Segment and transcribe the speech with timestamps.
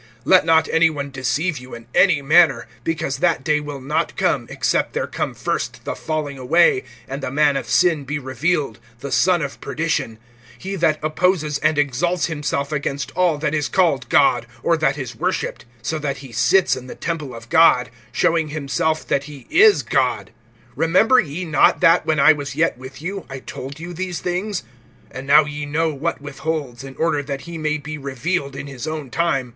[0.25, 4.47] (3)Let not any one deceive you in any manner; because [that day will not come],
[4.49, 9.11] except there come first the falling away, and the man of sin be revealed, the
[9.11, 10.17] son of perdition;
[10.59, 15.15] (4)he that opposes and exalts himself against all that is called God, or that is
[15.15, 19.83] worshiped; so that he sits in the temple of God, showing himself that he is
[19.83, 20.31] God.
[20.75, 24.63] (5)Remember ye not, that, when I was yet with you, I told you these things?
[25.13, 28.87] (6)And now ye know what withholds, in order that he may be revealed in his
[28.87, 29.49] own time.